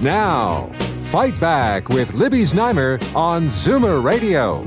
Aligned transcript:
Now, 0.00 0.66
Fight 1.06 1.38
Back 1.40 1.88
with 1.88 2.14
Libby 2.14 2.42
Znaimer 2.42 3.02
on 3.16 3.48
Zoomer 3.48 4.00
Radio. 4.00 4.62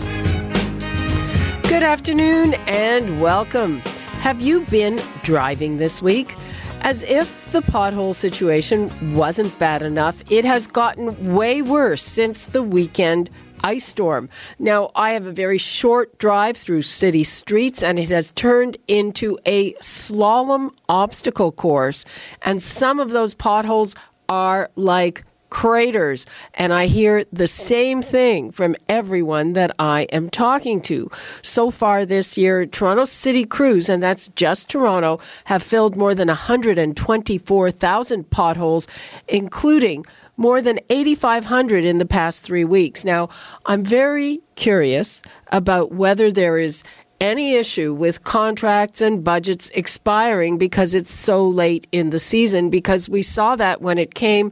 Good 1.69 1.83
afternoon 1.83 2.55
and 2.67 3.21
welcome. 3.21 3.79
Have 4.19 4.41
you 4.41 4.65
been 4.65 5.01
driving 5.23 5.77
this 5.77 6.01
week? 6.01 6.35
As 6.81 7.03
if 7.03 7.49
the 7.53 7.61
pothole 7.61 8.13
situation 8.13 9.15
wasn't 9.15 9.57
bad 9.57 9.83
enough, 9.83 10.21
it 10.29 10.43
has 10.43 10.67
gotten 10.67 11.33
way 11.33 11.61
worse 11.61 12.03
since 12.03 12.47
the 12.47 12.61
weekend 12.61 13.29
ice 13.63 13.85
storm. 13.85 14.27
Now, 14.59 14.91
I 14.95 15.11
have 15.11 15.27
a 15.27 15.31
very 15.31 15.57
short 15.57 16.17
drive 16.17 16.57
through 16.57 16.81
city 16.81 17.23
streets, 17.23 17.83
and 17.83 17.99
it 17.99 18.09
has 18.09 18.31
turned 18.31 18.77
into 18.87 19.37
a 19.45 19.73
slalom 19.75 20.71
obstacle 20.89 21.51
course. 21.51 22.03
And 22.41 22.61
some 22.61 22.99
of 22.99 23.11
those 23.11 23.33
potholes 23.33 23.95
are 24.31 24.71
like 24.77 25.25
craters. 25.49 26.25
And 26.53 26.71
I 26.71 26.85
hear 26.85 27.25
the 27.33 27.45
same 27.45 28.01
thing 28.01 28.51
from 28.51 28.77
everyone 28.87 29.51
that 29.53 29.75
I 29.77 30.03
am 30.03 30.29
talking 30.29 30.79
to. 30.83 31.11
So 31.41 31.69
far 31.69 32.05
this 32.05 32.37
year, 32.37 32.65
Toronto 32.65 33.03
City 33.03 33.43
Crews, 33.43 33.89
and 33.89 34.01
that's 34.01 34.29
just 34.29 34.69
Toronto, 34.69 35.19
have 35.43 35.61
filled 35.61 35.97
more 35.97 36.15
than 36.15 36.29
124,000 36.29 38.29
potholes, 38.29 38.87
including 39.27 40.05
more 40.37 40.61
than 40.61 40.79
8,500 40.89 41.83
in 41.83 41.97
the 41.97 42.05
past 42.05 42.43
three 42.43 42.63
weeks. 42.63 43.03
Now, 43.03 43.27
I'm 43.65 43.83
very 43.83 44.39
curious 44.55 45.21
about 45.51 45.91
whether 45.91 46.31
there 46.31 46.57
is 46.57 46.83
any 47.21 47.55
issue 47.55 47.93
with 47.93 48.23
contracts 48.23 48.99
and 48.99 49.23
budgets 49.23 49.69
expiring 49.69 50.57
because 50.57 50.93
it's 50.93 51.13
so 51.13 51.47
late 51.47 51.87
in 51.91 52.09
the 52.09 52.19
season, 52.19 52.69
because 52.69 53.07
we 53.07 53.21
saw 53.21 53.55
that 53.55 53.81
when 53.81 53.97
it 53.97 54.15
came 54.15 54.51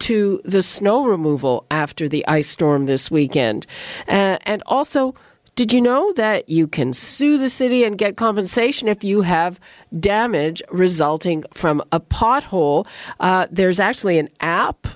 to 0.00 0.40
the 0.44 0.62
snow 0.62 1.06
removal 1.06 1.64
after 1.70 2.08
the 2.08 2.26
ice 2.26 2.48
storm 2.48 2.86
this 2.86 3.10
weekend. 3.10 3.66
Uh, 4.08 4.38
and 4.44 4.62
also, 4.66 5.14
did 5.54 5.72
you 5.72 5.80
know 5.80 6.12
that 6.12 6.48
you 6.48 6.68
can 6.68 6.92
sue 6.92 7.38
the 7.38 7.50
city 7.50 7.82
and 7.84 7.98
get 7.98 8.16
compensation 8.16 8.86
if 8.86 9.02
you 9.02 9.22
have 9.22 9.58
damage 9.98 10.62
resulting 10.70 11.44
from 11.52 11.82
a 11.90 11.98
pothole? 11.98 12.86
Uh, 13.18 13.46
there's 13.50 13.80
actually 13.80 14.18
an 14.18 14.28
app 14.40 14.86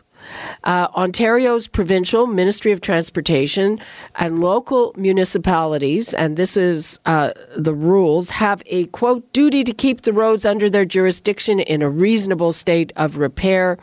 uh, 0.65 0.89
Ontario's 0.95 1.69
provincial 1.69 2.27
Ministry 2.27 2.73
of 2.73 2.81
Transportation 2.81 3.79
and 4.17 4.41
local 4.41 4.95
municipalities, 4.97 6.15
and 6.15 6.37
this 6.37 6.57
is 6.57 6.99
uh, 7.05 7.33
the 7.57 7.75
rules, 7.75 8.31
have 8.31 8.63
a 8.67 8.87
quote 8.87 9.31
duty 9.33 9.65
to 9.65 9.73
keep 9.73 10.03
the 10.03 10.13
roads 10.13 10.45
under 10.45 10.69
their 10.69 10.85
jurisdiction 10.85 11.61
in 11.61 11.83
a 11.83 11.91
reasonable 11.91 12.53
state 12.53 12.93
of 12.97 13.17
repair 13.17 13.79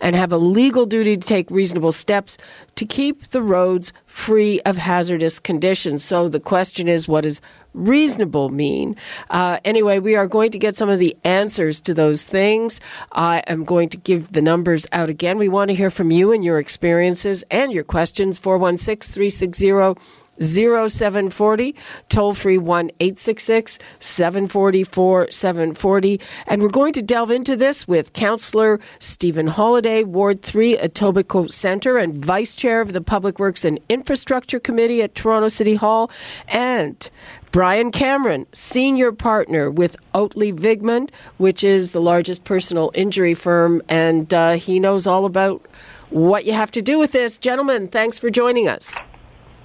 and 0.00 0.16
have 0.16 0.32
a 0.32 0.38
legal 0.38 0.86
duty 0.86 1.16
to 1.16 1.26
take 1.26 1.50
reasonable 1.50 1.92
steps 1.92 2.38
to 2.76 2.84
keep 2.84 3.28
the 3.28 3.42
roads 3.42 3.92
free 4.06 4.60
of 4.62 4.76
hazardous 4.76 5.38
conditions. 5.38 6.04
So 6.04 6.28
the 6.28 6.40
question 6.40 6.88
is, 6.88 7.06
what 7.06 7.24
does 7.24 7.40
reasonable 7.74 8.48
mean? 8.48 8.96
Uh, 9.28 9.58
anyway, 9.64 9.98
we 9.98 10.16
are 10.16 10.26
going 10.26 10.50
to 10.50 10.58
get 10.58 10.76
some 10.76 10.88
of 10.88 10.98
the 10.98 11.16
answers 11.24 11.80
to 11.82 11.94
those 11.94 12.24
things. 12.24 12.80
I 13.12 13.42
am 13.46 13.64
going 13.64 13.88
to 13.90 13.96
give 13.96 14.32
the 14.32 14.42
numbers 14.42 14.86
out 14.92 15.08
again. 15.08 15.38
We 15.38 15.48
want 15.48 15.68
to 15.68 15.74
hear 15.74 15.90
from 15.90 16.10
you 16.10 16.32
and 16.32 16.44
your 16.44 16.58
experiences 16.58 17.44
and 17.50 17.72
your 17.72 17.84
questions. 17.84 18.38
416 18.38 19.14
360 19.14 20.00
0740, 20.40 21.74
toll 22.08 22.34
free 22.34 22.58
1 22.58 22.90
866 23.00 23.78
744 23.98 25.30
740. 25.30 26.20
And 26.46 26.62
we're 26.62 26.68
going 26.68 26.92
to 26.94 27.02
delve 27.02 27.30
into 27.30 27.56
this 27.56 27.86
with 27.86 28.12
Councillor 28.12 28.80
Stephen 28.98 29.48
Holyday, 29.48 30.04
Ward 30.04 30.42
3, 30.42 30.76
Etobicoke 30.78 31.52
Centre, 31.52 31.98
and 31.98 32.16
Vice 32.16 32.56
Chair 32.56 32.80
of 32.80 32.92
the 32.92 33.00
Public 33.00 33.38
Works 33.38 33.64
and 33.64 33.80
Infrastructure 33.88 34.60
Committee 34.60 35.02
at 35.02 35.14
Toronto 35.14 35.48
City 35.48 35.74
Hall, 35.74 36.10
and 36.48 37.10
Brian 37.52 37.90
Cameron, 37.90 38.46
senior 38.52 39.10
partner 39.10 39.70
with 39.70 39.96
Oatley 40.14 40.52
Vigmond, 40.56 41.10
which 41.36 41.64
is 41.64 41.92
the 41.92 42.00
largest 42.00 42.44
personal 42.44 42.92
injury 42.94 43.34
firm, 43.34 43.82
and 43.88 44.32
uh, 44.32 44.52
he 44.52 44.78
knows 44.78 45.06
all 45.06 45.24
about 45.24 45.66
what 46.10 46.44
you 46.44 46.52
have 46.52 46.70
to 46.72 46.82
do 46.82 46.98
with 46.98 47.12
this. 47.12 47.38
Gentlemen, 47.38 47.88
thanks 47.88 48.18
for 48.18 48.30
joining 48.30 48.68
us. 48.68 48.96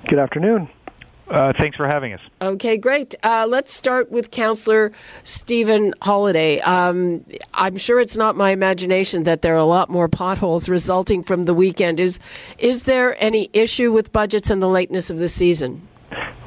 Good 0.07 0.19
afternoon. 0.19 0.69
Uh, 1.27 1.53
thanks 1.59 1.75
for 1.75 1.87
having 1.87 2.13
us. 2.13 2.19
Okay, 2.39 2.77
great. 2.77 3.15
Uh, 3.23 3.47
let's 3.49 3.73
start 3.73 4.11
with 4.11 4.29
Councillor 4.29 4.91
Stephen 5.23 5.91
Holyday. 6.01 6.65
Um, 6.65 7.25
I'm 7.53 7.77
sure 7.77 7.99
it's 7.99 8.15
not 8.15 8.35
my 8.35 8.51
imagination 8.51 9.23
that 9.23 9.41
there 9.41 9.55
are 9.55 9.57
a 9.57 9.65
lot 9.65 9.89
more 9.89 10.07
potholes 10.07 10.69
resulting 10.69 11.23
from 11.23 11.43
the 11.43 11.53
weekend. 11.55 11.99
Is 11.99 12.19
is 12.59 12.83
there 12.83 13.21
any 13.23 13.49
issue 13.53 13.91
with 13.91 14.11
budgets 14.13 14.51
and 14.51 14.61
the 14.61 14.67
lateness 14.67 15.09
of 15.09 15.17
the 15.17 15.29
season? 15.29 15.87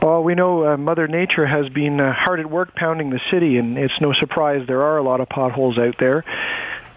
Well, 0.00 0.22
we 0.22 0.36
know 0.36 0.64
uh, 0.64 0.76
Mother 0.76 1.08
Nature 1.08 1.44
has 1.44 1.68
been 1.70 2.00
uh, 2.00 2.12
hard 2.12 2.38
at 2.38 2.48
work 2.48 2.72
pounding 2.76 3.10
the 3.10 3.20
city, 3.32 3.58
and 3.58 3.76
it's 3.76 4.00
no 4.00 4.12
surprise 4.12 4.64
there 4.68 4.82
are 4.82 4.96
a 4.96 5.02
lot 5.02 5.20
of 5.20 5.28
potholes 5.28 5.76
out 5.76 5.96
there. 5.98 6.24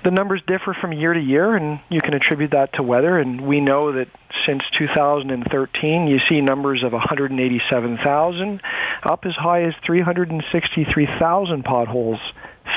The 0.03 0.11
numbers 0.11 0.41
differ 0.47 0.75
from 0.79 0.93
year 0.93 1.13
to 1.13 1.19
year, 1.19 1.55
and 1.55 1.79
you 1.89 1.99
can 2.01 2.13
attribute 2.15 2.51
that 2.51 2.73
to 2.73 2.83
weather. 2.83 3.19
And 3.19 3.41
we 3.41 3.59
know 3.59 3.91
that 3.91 4.07
since 4.47 4.63
2013, 4.79 6.07
you 6.07 6.17
see 6.27 6.41
numbers 6.41 6.83
of 6.83 6.93
187,000, 6.93 8.61
up 9.03 9.25
as 9.25 9.33
high 9.35 9.63
as 9.63 9.73
363,000 9.85 11.63
potholes 11.63 12.19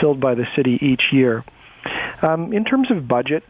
filled 0.00 0.20
by 0.20 0.34
the 0.34 0.46
city 0.54 0.78
each 0.82 1.12
year. 1.12 1.44
Um, 2.22 2.52
in 2.52 2.64
terms 2.64 2.90
of 2.90 3.08
budget, 3.08 3.44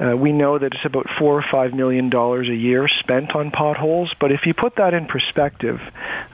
uh, 0.00 0.16
we 0.16 0.32
know 0.32 0.58
that 0.58 0.66
it's 0.72 0.84
about 0.84 1.06
four 1.18 1.34
or 1.38 1.44
five 1.52 1.74
million 1.74 2.08
dollars 2.08 2.48
a 2.48 2.54
year 2.54 2.88
spent 3.00 3.34
on 3.34 3.50
potholes, 3.50 4.12
but 4.18 4.32
if 4.32 4.40
you 4.46 4.54
put 4.54 4.76
that 4.76 4.94
in 4.94 5.06
perspective, 5.06 5.78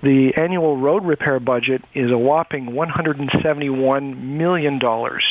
the 0.03 0.35
annual 0.37 0.77
road 0.77 1.05
repair 1.05 1.41
budget 1.41 1.83
is 1.95 2.11
a 2.13 2.19
whopping 2.19 2.75
171 2.75 4.39
million 4.39 4.79
dollars, 4.79 5.25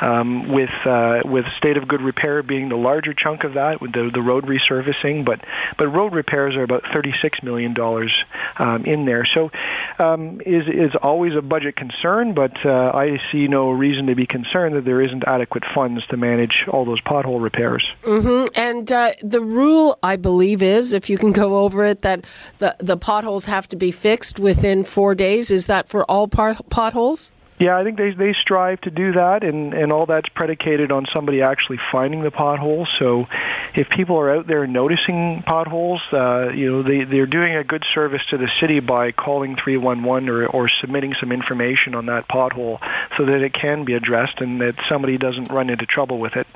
um, 0.00 0.48
with 0.52 0.70
uh, 0.84 1.22
with 1.24 1.44
state 1.56 1.76
of 1.76 1.88
good 1.88 2.02
repair 2.02 2.42
being 2.42 2.68
the 2.68 2.76
larger 2.76 3.14
chunk 3.14 3.44
of 3.44 3.54
that, 3.54 3.80
with 3.80 3.92
the, 3.92 4.10
the 4.12 4.22
road 4.22 4.46
resurfacing. 4.46 5.24
But 5.24 5.40
but 5.76 5.88
road 5.88 6.14
repairs 6.14 6.56
are 6.56 6.62
about 6.62 6.84
36 6.92 7.42
million 7.42 7.74
dollars 7.74 8.12
um, 8.58 8.84
in 8.84 9.04
there. 9.04 9.24
So 9.34 9.50
um, 9.98 10.40
is 10.46 10.66
is 10.68 10.92
always 11.02 11.34
a 11.36 11.42
budget 11.42 11.76
concern, 11.76 12.34
but 12.34 12.52
uh, 12.64 12.92
I 12.94 13.18
see 13.32 13.48
no 13.48 13.70
reason 13.70 14.06
to 14.06 14.14
be 14.14 14.26
concerned 14.26 14.76
that 14.76 14.84
there 14.84 15.00
isn't 15.00 15.24
adequate 15.26 15.64
funds 15.74 16.06
to 16.08 16.16
manage 16.16 16.64
all 16.68 16.84
those 16.84 17.00
pothole 17.02 17.42
repairs. 17.42 17.84
Mm-hmm. 18.02 18.48
And 18.54 18.90
uh, 18.90 19.12
the 19.22 19.40
rule, 19.40 19.98
I 20.02 20.16
believe, 20.16 20.62
is 20.62 20.92
if 20.92 21.10
you 21.10 21.18
can 21.18 21.32
go 21.32 21.58
over 21.58 21.84
it, 21.84 22.02
that 22.02 22.24
the 22.58 22.76
the 22.78 22.96
potholes 22.96 23.46
have 23.46 23.68
to 23.68 23.76
be 23.76 23.90
fixed 23.90 24.38
within 24.38 24.84
four 24.84 25.14
days. 25.14 25.50
Is 25.50 25.66
that 25.66 25.88
for 25.88 26.04
all 26.04 26.28
pot- 26.28 26.68
potholes? 26.70 27.32
Yeah, 27.58 27.76
I 27.76 27.82
think 27.82 27.98
they 27.98 28.12
they 28.12 28.34
strive 28.40 28.80
to 28.82 28.90
do 28.90 29.12
that, 29.12 29.42
and 29.42 29.74
and 29.74 29.92
all 29.92 30.06
that's 30.06 30.28
predicated 30.28 30.92
on 30.92 31.06
somebody 31.12 31.42
actually 31.42 31.80
finding 31.90 32.22
the 32.22 32.30
potholes. 32.30 32.88
So, 33.00 33.26
if 33.74 33.88
people 33.88 34.16
are 34.16 34.32
out 34.36 34.46
there 34.46 34.64
noticing 34.68 35.42
potholes, 35.44 36.00
uh, 36.12 36.50
you 36.50 36.70
know 36.70 36.82
they 36.84 37.02
they're 37.02 37.26
doing 37.26 37.56
a 37.56 37.64
good 37.64 37.84
service 37.92 38.22
to 38.30 38.38
the 38.38 38.48
city 38.60 38.78
by 38.78 39.10
calling 39.10 39.56
three 39.56 39.76
one 39.76 40.04
one 40.04 40.28
or 40.28 40.46
or 40.46 40.68
submitting 40.80 41.14
some 41.18 41.32
information 41.32 41.96
on 41.96 42.06
that 42.06 42.28
pothole 42.28 42.78
so 43.16 43.24
that 43.24 43.42
it 43.42 43.52
can 43.54 43.84
be 43.84 43.94
addressed 43.94 44.40
and 44.40 44.60
that 44.60 44.76
somebody 44.88 45.18
doesn't 45.18 45.50
run 45.50 45.68
into 45.68 45.84
trouble 45.84 46.18
with 46.20 46.36
it. 46.36 46.46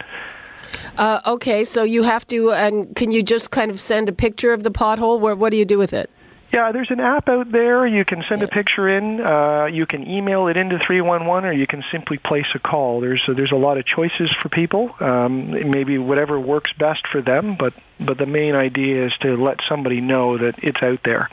Uh, 0.96 1.20
okay, 1.26 1.64
so 1.64 1.82
you 1.82 2.02
have 2.02 2.26
to, 2.26 2.52
and 2.52 2.94
can 2.94 3.10
you 3.10 3.22
just 3.22 3.50
kind 3.50 3.70
of 3.70 3.80
send 3.80 4.08
a 4.08 4.12
picture 4.12 4.52
of 4.52 4.62
the 4.62 4.70
pothole? 4.70 5.18
Where 5.18 5.34
what 5.34 5.50
do 5.50 5.56
you 5.56 5.64
do 5.64 5.78
with 5.78 5.92
it? 5.92 6.10
Yeah, 6.52 6.70
there's 6.70 6.90
an 6.90 7.00
app 7.00 7.30
out 7.30 7.50
there. 7.50 7.86
You 7.86 8.04
can 8.04 8.22
send 8.28 8.42
a 8.42 8.46
picture 8.46 8.86
in. 8.86 9.22
Uh, 9.22 9.66
you 9.72 9.86
can 9.86 10.06
email 10.06 10.48
it 10.48 10.58
into 10.58 10.78
311, 10.86 11.48
or 11.48 11.52
you 11.52 11.66
can 11.66 11.82
simply 11.90 12.18
place 12.18 12.44
a 12.54 12.58
call. 12.58 13.00
There's 13.00 13.22
a, 13.26 13.32
there's 13.32 13.52
a 13.52 13.56
lot 13.56 13.78
of 13.78 13.86
choices 13.86 14.30
for 14.42 14.50
people. 14.50 14.94
Um, 15.00 15.70
maybe 15.70 15.96
whatever 15.96 16.38
works 16.38 16.70
best 16.78 17.08
for 17.10 17.22
them, 17.22 17.56
but 17.58 17.72
but 17.98 18.18
the 18.18 18.26
main 18.26 18.54
idea 18.54 19.06
is 19.06 19.12
to 19.22 19.36
let 19.36 19.58
somebody 19.66 20.02
know 20.02 20.36
that 20.36 20.56
it's 20.58 20.82
out 20.82 21.00
there. 21.04 21.30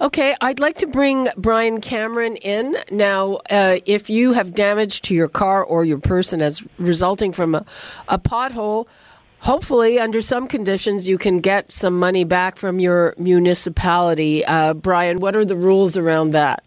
Okay, 0.00 0.34
I'd 0.40 0.60
like 0.60 0.78
to 0.78 0.86
bring 0.86 1.28
Brian 1.36 1.82
Cameron 1.82 2.36
in 2.36 2.76
now. 2.90 3.40
Uh, 3.50 3.80
if 3.84 4.08
you 4.08 4.32
have 4.32 4.54
damage 4.54 5.02
to 5.02 5.14
your 5.14 5.28
car 5.28 5.62
or 5.62 5.84
your 5.84 5.98
person 5.98 6.40
as 6.40 6.62
resulting 6.78 7.32
from 7.32 7.54
a, 7.54 7.66
a 8.08 8.18
pothole, 8.18 8.86
hopefully, 9.44 10.00
under 10.00 10.20
some 10.20 10.48
conditions, 10.48 11.08
you 11.08 11.18
can 11.18 11.38
get 11.38 11.70
some 11.70 11.98
money 11.98 12.24
back 12.24 12.56
from 12.56 12.80
your 12.80 13.14
municipality. 13.18 14.44
Uh, 14.44 14.74
Brian, 14.74 15.20
what 15.20 15.36
are 15.36 15.44
the 15.44 15.56
rules 15.56 15.96
around 15.96 16.30
that? 16.30 16.64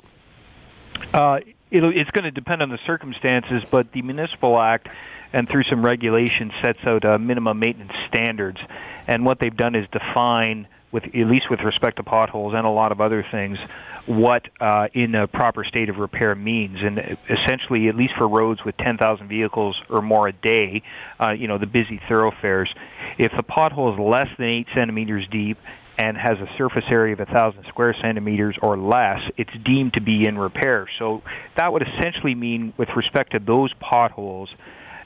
Uh, 1.13 1.39
it's 1.69 2.11
going 2.11 2.23
to 2.23 2.31
depend 2.31 2.61
on 2.61 2.69
the 2.69 2.79
circumstances, 2.85 3.63
but 3.69 3.91
the 3.91 4.01
Municipal 4.01 4.57
Act 4.59 4.87
and 5.33 5.49
through 5.49 5.63
some 5.63 5.83
regulations 5.83 6.53
sets 6.61 6.79
out 6.85 7.03
uh, 7.03 7.17
minimum 7.17 7.59
maintenance 7.59 7.91
standards. 8.07 8.61
And 9.07 9.25
what 9.25 9.39
they've 9.39 9.55
done 9.55 9.75
is 9.75 9.85
define, 9.91 10.67
with 10.91 11.03
at 11.03 11.13
least 11.13 11.49
with 11.49 11.61
respect 11.61 11.97
to 11.97 12.03
potholes 12.03 12.53
and 12.53 12.65
a 12.65 12.69
lot 12.69 12.91
of 12.91 13.01
other 13.01 13.25
things, 13.29 13.57
what 14.07 14.43
uh, 14.61 14.87
in 14.93 15.13
a 15.15 15.27
proper 15.27 15.63
state 15.65 15.89
of 15.89 15.97
repair 15.97 16.33
means. 16.33 16.77
And 16.81 16.97
essentially, 17.29 17.89
at 17.89 17.95
least 17.95 18.13
for 18.17 18.27
roads 18.27 18.61
with 18.65 18.75
10,000 18.77 19.27
vehicles 19.27 19.75
or 19.89 20.01
more 20.01 20.27
a 20.27 20.33
day, 20.33 20.81
uh, 21.19 21.31
you 21.31 21.47
know, 21.47 21.57
the 21.57 21.67
busy 21.67 21.99
thoroughfares, 22.09 22.73
if 23.17 23.31
the 23.35 23.43
pothole 23.43 23.93
is 23.93 23.99
less 23.99 24.27
than 24.37 24.47
8 24.47 24.67
centimeters 24.75 25.27
deep 25.31 25.57
and 25.97 26.15
has 26.15 26.37
a 26.37 26.47
surface 26.57 26.85
area 26.89 27.13
of 27.13 27.19
1,000 27.19 27.65
square 27.67 27.95
centimeters 28.01 28.55
or 28.61 28.77
less, 28.77 29.19
it's 29.35 29.51
deemed 29.65 29.93
to 29.93 30.01
be 30.01 30.25
in 30.27 30.37
repair. 30.37 30.87
So 30.99 31.21
that 31.57 31.73
would 31.73 31.83
essentially 31.83 32.35
mean, 32.35 32.73
with 32.77 32.89
respect 32.95 33.33
to 33.33 33.39
those 33.39 33.73
potholes, 33.79 34.49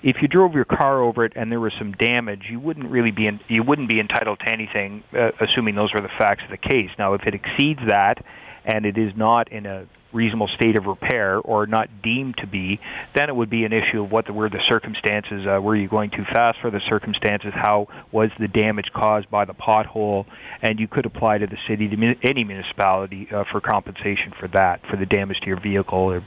if 0.03 0.17
you 0.21 0.27
drove 0.27 0.53
your 0.53 0.65
car 0.65 1.01
over 1.01 1.25
it 1.25 1.33
and 1.35 1.51
there 1.51 1.59
was 1.59 1.73
some 1.77 1.93
damage, 1.93 2.43
you 2.49 2.59
wouldn't 2.59 2.89
really 2.89 3.11
be 3.11 3.27
in, 3.27 3.39
you 3.47 3.63
wouldn't 3.63 3.87
be 3.87 3.99
entitled 3.99 4.39
to 4.39 4.49
anything, 4.49 5.03
uh, 5.13 5.29
assuming 5.39 5.75
those 5.75 5.93
were 5.93 6.01
the 6.01 6.09
facts 6.17 6.43
of 6.43 6.49
the 6.49 6.57
case. 6.57 6.89
Now, 6.97 7.13
if 7.13 7.21
it 7.25 7.35
exceeds 7.35 7.79
that 7.87 8.23
and 8.65 8.85
it 8.85 8.97
is 8.97 9.13
not 9.15 9.51
in 9.51 9.65
a 9.65 9.87
reasonable 10.13 10.49
state 10.55 10.77
of 10.77 10.85
repair 10.85 11.37
or 11.39 11.65
not 11.65 11.89
deemed 12.01 12.37
to 12.37 12.47
be, 12.47 12.79
then 13.15 13.29
it 13.29 13.35
would 13.35 13.49
be 13.49 13.63
an 13.63 13.73
issue 13.73 14.03
of 14.03 14.11
what 14.11 14.25
the, 14.25 14.33
were 14.33 14.49
the 14.49 14.61
circumstances. 14.67 15.45
Uh, 15.47 15.59
were 15.61 15.75
you 15.75 15.87
going 15.87 16.09
too 16.09 16.25
fast 16.33 16.59
for 16.61 16.69
the 16.69 16.81
circumstances? 16.89 17.51
How 17.53 17.87
was 18.11 18.29
the 18.39 18.47
damage 18.47 18.87
caused 18.93 19.29
by 19.29 19.45
the 19.45 19.53
pothole? 19.53 20.25
And 20.61 20.79
you 20.79 20.87
could 20.87 21.05
apply 21.05 21.39
to 21.39 21.47
the 21.47 21.57
city, 21.67 21.87
to 21.87 22.15
any 22.23 22.43
municipality, 22.43 23.27
uh, 23.31 23.45
for 23.51 23.61
compensation 23.61 24.33
for 24.39 24.47
that, 24.49 24.81
for 24.89 24.97
the 24.97 25.05
damage 25.05 25.39
to 25.41 25.47
your 25.47 25.59
vehicle, 25.59 25.97
or, 25.97 26.23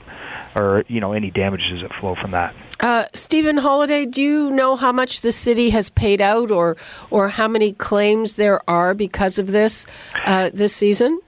or 0.55 0.83
you 0.87 0.99
know 0.99 1.13
any 1.13 1.31
damages 1.31 1.81
that 1.81 1.91
flow 1.99 2.15
from 2.15 2.31
that. 2.31 2.53
Uh, 2.79 3.05
Stephen 3.13 3.57
Holyday, 3.57 4.11
do 4.11 4.21
you 4.21 4.51
know 4.51 4.75
how 4.75 4.91
much 4.91 5.21
the 5.21 5.31
city 5.31 5.69
has 5.69 5.89
paid 5.89 6.19
out, 6.19 6.51
or 6.51 6.75
or 7.09 7.29
how 7.29 7.47
many 7.47 7.71
claims 7.71 8.35
there 8.35 8.67
are 8.69 8.93
because 8.93 9.39
of 9.39 9.47
this 9.47 9.85
uh, 10.25 10.49
this 10.53 10.75
season? 10.75 11.19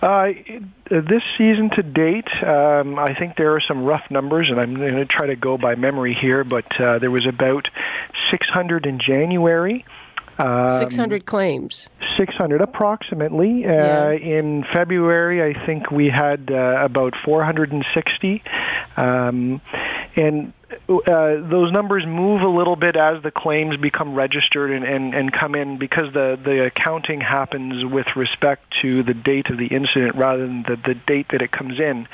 Uh, 0.00 0.28
this 0.90 1.22
season 1.36 1.70
to 1.76 1.82
date, 1.82 2.28
um, 2.46 2.98
I 2.98 3.14
think 3.18 3.36
there 3.36 3.54
are 3.54 3.60
some 3.66 3.84
rough 3.84 4.04
numbers, 4.10 4.48
and 4.48 4.60
I'm 4.60 4.74
going 4.74 4.94
to 4.94 5.06
try 5.06 5.26
to 5.26 5.36
go 5.36 5.58
by 5.58 5.74
memory 5.74 6.16
here, 6.20 6.44
but 6.44 6.66
uh, 6.80 6.98
there 6.98 7.10
was 7.10 7.26
about 7.26 7.68
600 8.30 8.86
in 8.86 9.00
January. 9.00 9.84
Um, 10.38 10.68
600 10.68 11.26
claims. 11.26 11.88
600 12.16 12.60
approximately. 12.60 13.64
Uh, 13.64 13.70
yeah. 13.70 14.10
In 14.12 14.64
February, 14.72 15.42
I 15.42 15.66
think 15.66 15.90
we 15.90 16.08
had 16.08 16.50
uh, 16.52 16.84
about 16.84 17.14
460. 17.24 18.42
Um, 18.96 19.60
and 20.16 20.52
uh, 20.88 21.48
those 21.48 21.72
numbers 21.72 22.04
move 22.06 22.42
a 22.42 22.48
little 22.48 22.76
bit 22.76 22.96
as 22.96 23.22
the 23.22 23.30
claims 23.30 23.76
become 23.76 24.14
registered 24.14 24.70
and, 24.70 24.84
and, 24.84 25.14
and 25.14 25.32
come 25.32 25.54
in 25.54 25.78
because 25.78 26.12
the, 26.12 26.38
the 26.42 26.66
accounting 26.66 27.20
happens 27.20 27.84
with 27.84 28.06
respect 28.16 28.62
to 28.82 29.02
the 29.02 29.14
date 29.14 29.50
of 29.50 29.58
the 29.58 29.66
incident 29.66 30.14
rather 30.16 30.46
than 30.46 30.62
the, 30.62 30.76
the 30.76 30.94
date 30.94 31.26
that 31.32 31.42
it 31.42 31.50
comes 31.50 31.78
in. 31.78 32.08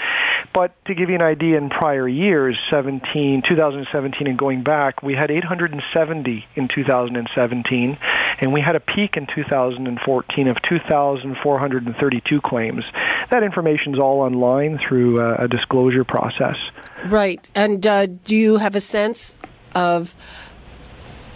But 0.52 0.72
to 0.86 0.94
give 0.94 1.08
you 1.08 1.16
an 1.16 1.22
idea, 1.22 1.58
in 1.58 1.70
prior 1.70 2.06
years, 2.06 2.58
17, 2.70 3.42
2017 3.48 4.26
and 4.26 4.38
going 4.38 4.62
back, 4.62 5.02
we 5.02 5.14
had 5.14 5.30
870 5.30 6.46
in 6.54 6.68
2017, 6.68 7.98
and 8.40 8.52
we 8.52 8.60
had 8.60 8.76
a 8.76 8.80
peak 8.80 9.16
in 9.16 9.26
2014 9.26 10.48
of 10.48 10.56
2,432 10.62 12.40
claims. 12.40 12.84
That 13.30 13.42
information 13.42 13.94
is 13.94 14.00
all 14.00 14.20
online 14.20 14.78
through 14.86 15.20
uh, 15.20 15.44
a 15.44 15.48
disclosure 15.48 16.04
process. 16.04 16.56
Right. 17.06 17.48
And 17.54 17.86
uh, 17.86 18.06
do 18.06 18.36
you 18.36 18.58
have 18.58 18.74
a 18.74 18.80
sense 18.80 19.38
of 19.74 20.14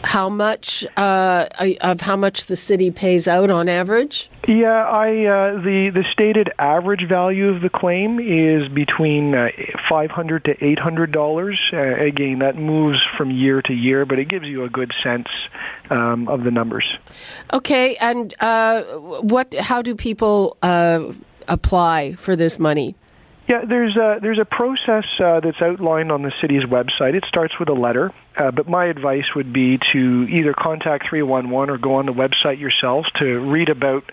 how 0.05 0.29
much 0.29 0.87
uh, 0.97 1.47
of 1.81 2.01
how 2.01 2.17
much 2.17 2.47
the 2.47 2.57
city 2.57 2.91
pays 2.91 3.27
out 3.27 3.51
on 3.51 3.69
average? 3.69 4.31
Yeah, 4.47 4.85
I 4.87 5.09
uh, 5.27 5.61
the 5.61 5.91
the 5.93 6.05
stated 6.13 6.51
average 6.59 7.07
value 7.09 7.49
of 7.49 7.61
the 7.61 7.69
claim 7.69 8.21
is 8.21 8.69
between 8.73 9.37
uh, 9.37 9.49
five 9.89 10.11
hundred 10.11 10.45
to 10.45 10.65
eight 10.65 10.79
hundred 10.79 11.13
dollars. 11.13 11.59
Uh, 11.73 11.97
again, 11.97 12.39
that 12.39 12.57
moves 12.57 13.05
from 13.17 13.31
year 13.31 13.61
to 13.63 13.73
year, 13.75 14.07
but 14.07 14.19
it 14.19 14.29
gives 14.29 14.47
you 14.47 14.65
a 14.65 14.71
good 14.71 14.93
sense 15.03 15.29
um, 15.91 16.29
of 16.29 16.45
the 16.45 16.51
numbers. 16.51 16.87
Okay, 17.53 17.97
and 17.97 18.33
uh, 18.41 18.83
what? 18.83 19.53
How 19.55 19.83
do 19.83 19.95
people 19.95 20.57
uh, 20.63 21.13
apply 21.49 22.15
for 22.15 22.37
this 22.37 22.59
money? 22.59 22.95
Yeah, 23.49 23.65
there's 23.67 23.97
a, 23.97 24.19
there's 24.21 24.39
a 24.39 24.45
process 24.45 25.05
uh, 25.19 25.41
that's 25.41 25.63
outlined 25.63 26.13
on 26.13 26.21
the 26.21 26.33
city's 26.43 26.65
website. 26.65 27.15
It 27.15 27.25
starts 27.27 27.59
with 27.59 27.71
a 27.71 27.75
letter, 27.75 28.13
uh, 28.37 28.51
but 28.51 28.69
my 28.69 28.85
advice 28.85 29.25
would 29.35 29.55
be 29.55 29.79
to 29.91 30.27
either 30.29 30.53
contact 30.53 31.09
311 31.09 31.75
or 31.75 31.79
go 31.79 31.95
on 31.95 32.05
the 32.05 32.13
website 32.13 32.61
yourselves 32.61 33.11
to 33.21 33.41
read 33.41 33.71
about 33.71 34.05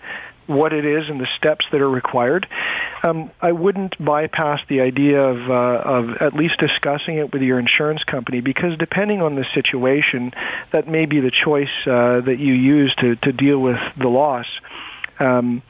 what 0.46 0.72
it 0.72 0.86
is 0.86 1.08
and 1.08 1.20
the 1.20 1.26
steps 1.36 1.66
that 1.72 1.80
are 1.80 1.90
required. 1.90 2.46
Um, 3.02 3.30
I 3.40 3.52
wouldn't 3.52 4.02
bypass 4.02 4.60
the 4.68 4.80
idea 4.80 5.20
of, 5.20 5.50
uh, 5.50 5.82
of 5.84 6.16
at 6.20 6.34
least 6.34 6.58
discussing 6.58 7.18
it 7.18 7.32
with 7.32 7.42
your 7.42 7.58
insurance 7.58 8.02
company 8.04 8.40
because 8.40 8.78
depending 8.78 9.20
on 9.20 9.34
the 9.34 9.44
situation, 9.54 10.32
that 10.72 10.88
may 10.88 11.04
be 11.04 11.20
the 11.20 11.30
choice 11.30 11.68
uh, 11.86 12.20
that 12.20 12.38
you 12.38 12.54
use 12.54 12.94
to, 13.00 13.16
to 13.16 13.32
deal 13.32 13.58
with 13.58 13.78
the 13.98 14.08
loss. 14.08 14.46
Um, 15.18 15.62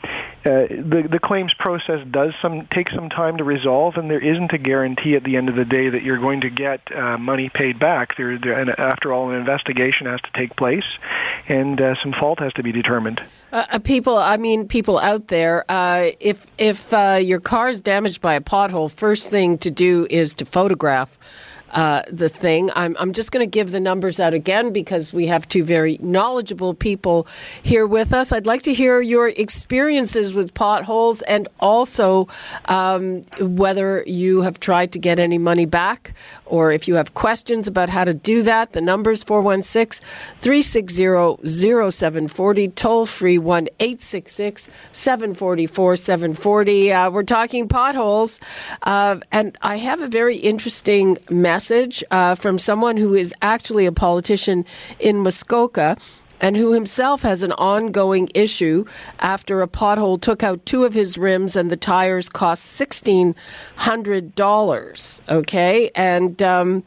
uh, 0.46 0.68
the 0.68 1.08
the 1.10 1.18
claims 1.18 1.52
process 1.58 2.06
does 2.08 2.32
some 2.40 2.68
take 2.68 2.88
some 2.90 3.08
time 3.08 3.36
to 3.38 3.42
resolve, 3.42 3.96
and 3.96 4.08
there 4.08 4.22
isn't 4.22 4.52
a 4.52 4.58
guarantee 4.58 5.16
at 5.16 5.24
the 5.24 5.36
end 5.36 5.48
of 5.48 5.56
the 5.56 5.64
day 5.64 5.88
that 5.88 6.04
you're 6.04 6.20
going 6.20 6.42
to 6.42 6.50
get 6.50 6.80
uh, 6.94 7.18
money 7.18 7.50
paid 7.52 7.80
back. 7.80 8.16
There, 8.16 8.38
there, 8.38 8.52
and 8.52 8.70
after 8.70 9.12
all, 9.12 9.30
an 9.30 9.40
investigation 9.40 10.06
has 10.06 10.20
to 10.20 10.30
take 10.36 10.54
place, 10.54 10.84
and 11.48 11.80
uh, 11.80 11.94
some 12.00 12.12
fault 12.12 12.38
has 12.38 12.52
to 12.52 12.62
be 12.62 12.70
determined. 12.70 13.24
Uh, 13.50 13.66
uh, 13.72 13.78
people, 13.80 14.16
I 14.16 14.36
mean, 14.36 14.68
people 14.68 15.00
out 15.00 15.26
there, 15.26 15.64
if 16.20 16.46
if 16.58 16.92
your 16.92 17.40
car 17.40 17.68
is 17.68 17.80
damaged 17.80 18.20
by 18.20 18.34
a 18.34 18.40
pothole, 18.40 18.88
first 18.88 19.28
thing 19.28 19.58
to 19.58 19.70
do 19.72 20.06
is 20.08 20.36
to 20.36 20.44
photograph 20.44 21.18
uh, 21.76 22.02
the 22.10 22.30
thing. 22.30 22.70
I'm, 22.74 22.96
I'm 22.98 23.12
just 23.12 23.32
going 23.32 23.44
to 23.44 23.50
give 23.50 23.70
the 23.70 23.80
numbers 23.80 24.18
out 24.18 24.32
again 24.32 24.72
because 24.72 25.12
we 25.12 25.26
have 25.26 25.46
two 25.46 25.62
very 25.62 25.98
knowledgeable 26.00 26.72
people 26.72 27.26
here 27.62 27.86
with 27.86 28.14
us. 28.14 28.32
I'd 28.32 28.46
like 28.46 28.62
to 28.62 28.72
hear 28.72 29.02
your 29.02 29.28
experiences 29.28 30.32
with 30.32 30.54
potholes 30.54 31.20
and 31.22 31.48
also 31.60 32.28
um, 32.64 33.22
whether 33.38 34.02
you 34.06 34.40
have 34.40 34.58
tried 34.58 34.90
to 34.92 34.98
get 34.98 35.18
any 35.18 35.36
money 35.36 35.66
back 35.66 36.14
or 36.46 36.72
if 36.72 36.88
you 36.88 36.94
have 36.94 37.12
questions 37.12 37.68
about 37.68 37.90
how 37.90 38.04
to 38.04 38.14
do 38.14 38.42
that. 38.42 38.72
The 38.72 38.80
number's 38.80 39.22
416 39.22 40.02
360 40.38 41.46
0740, 41.46 42.68
toll 42.68 43.04
free 43.04 43.36
1 43.36 43.68
866 43.78 44.70
744 44.92 45.96
740. 45.96 46.92
Uh, 46.92 47.10
we're 47.10 47.22
talking 47.22 47.68
potholes, 47.68 48.40
uh, 48.84 49.18
and 49.30 49.58
I 49.60 49.76
have 49.76 50.00
a 50.00 50.08
very 50.08 50.38
interesting 50.38 51.18
message 51.28 51.65
message 51.66 52.04
uh, 52.12 52.36
from 52.36 52.60
someone 52.60 52.96
who 52.96 53.12
is 53.12 53.34
actually 53.42 53.86
a 53.86 53.92
politician 53.92 54.64
in 55.00 55.20
Muskoka 55.20 55.96
and 56.40 56.56
who 56.56 56.72
himself 56.72 57.22
has 57.22 57.42
an 57.42 57.50
ongoing 57.52 58.28
issue 58.34 58.84
after 59.18 59.62
a 59.62 59.68
pothole 59.68 60.20
took 60.20 60.44
out 60.44 60.64
two 60.64 60.84
of 60.84 60.94
his 60.94 61.18
rims 61.18 61.56
and 61.56 61.68
the 61.68 61.76
tires 61.76 62.28
cost 62.28 62.80
$1,600. 62.80 65.20
Okay? 65.28 65.90
And 65.96 66.40
um, 66.40 66.84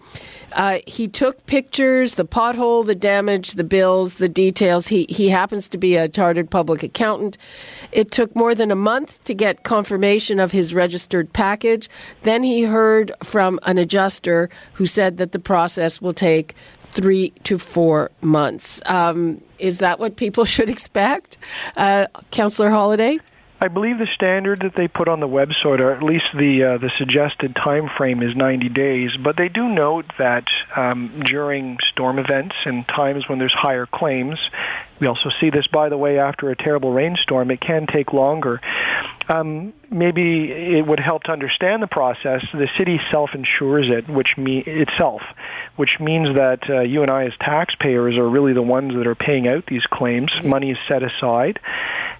uh, 0.54 0.80
he 0.86 1.08
took 1.08 1.46
pictures, 1.46 2.16
the 2.16 2.26
pothole, 2.26 2.86
the 2.86 2.96
damage, 2.96 3.54
the 3.54 3.64
bills, 3.64 4.16
the 4.16 4.30
details. 4.30 4.88
He, 4.88 5.06
he 5.10 5.30
happens 5.30 5.70
to 5.70 5.78
be 5.78 5.96
a 5.96 6.10
chartered 6.10 6.50
public 6.50 6.84
accountant. 6.84 7.38
It 7.92 8.12
took 8.12 8.36
more 8.36 8.56
than 8.56 8.72
a 8.72 8.76
month 8.76 9.24
to 9.26 9.34
get 9.34 9.64
confirmation 9.64 10.40
of 10.40 10.52
his 10.52 10.74
registered 10.74 11.32
package. 11.34 11.90
Then 12.22 12.44
he 12.44 12.64
heard 12.64 13.12
from 13.24 13.60
an 13.64 13.78
adjuster 13.78 14.50
who 14.74 14.86
said 14.86 15.18
that 15.18 15.32
the 15.32 15.40
process 15.40 16.02
will 16.02 16.14
take 16.14 16.56
three 16.80 17.30
to 17.44 17.58
four 17.58 18.12
months. 18.22 18.82
Um, 18.86 19.42
is 19.60 19.80
that 19.80 20.00
what 20.00 20.16
people 20.16 20.46
should 20.56 20.70
expect, 20.70 21.38
uh, 21.78 22.08
Councillor 22.32 22.70
Holyday? 22.70 23.20
I 23.62 23.68
believe 23.68 23.98
the 23.98 24.08
standard 24.16 24.62
that 24.62 24.76
they 24.76 24.88
put 24.88 25.10
on 25.10 25.20
the 25.20 25.28
website, 25.28 25.82
or 25.82 25.92
at 25.92 26.02
least 26.02 26.26
the 26.34 26.64
uh, 26.64 26.78
the 26.78 26.90
suggested 26.98 27.56
time 27.56 27.90
frame, 27.98 28.24
is 28.24 28.34
90 28.34 28.70
days. 28.70 29.10
But 29.22 29.36
they 29.36 29.50
do 29.50 29.68
note 29.68 30.06
that 30.18 30.48
um, 30.78 31.22
during 31.26 31.78
storm 31.92 32.20
events 32.20 32.56
and 32.66 32.88
times 32.88 33.28
when 33.28 33.38
there's 33.38 33.54
higher 33.54 33.86
claims, 33.86 34.40
we 35.02 35.08
also 35.08 35.30
see 35.42 35.50
this, 35.50 35.68
by 35.68 35.90
the 35.90 35.98
way, 35.98 36.20
after 36.20 36.50
a 36.50 36.56
terrible 36.56 36.94
rainstorm, 36.94 37.52
it 37.52 37.60
can 37.60 37.86
take 37.88 38.14
longer. 38.14 38.62
Um, 39.28 39.74
maybe 39.92 40.52
it 40.52 40.86
would 40.86 41.00
help 41.00 41.24
to 41.24 41.32
understand 41.32 41.84
the 41.84 41.88
process. 41.88 42.42
The 42.52 42.68
city 42.78 43.00
self-insures 43.12 43.92
it, 43.92 44.10
which 44.10 44.38
me 44.38 44.64
itself, 44.66 45.22
which 45.76 46.00
means 46.00 46.36
that 46.36 46.70
uh, 46.70 46.82
you 46.82 47.02
and 47.02 47.12
I, 47.12 47.26
as 47.26 47.34
taxpayers, 47.40 48.18
are 48.18 48.28
really 48.28 48.54
the 48.54 48.62
ones 48.62 48.94
that 48.96 49.06
are 49.06 49.16
paying 49.16 49.48
out 49.48 49.66
these 49.68 49.86
claims. 49.92 50.32
Money 50.44 50.72
is 50.72 50.78
set 50.90 51.04
aside, 51.04 51.60